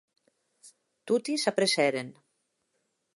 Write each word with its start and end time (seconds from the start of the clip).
Toti 1.07 1.35
s’apressèren. 1.43 2.09